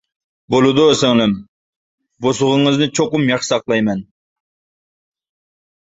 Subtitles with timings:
[0.53, 1.35] بولىدۇ سىڭلىم،
[2.25, 4.05] بۇ سوغىڭىزنى چوقۇم ياخشى ساقلايمەن.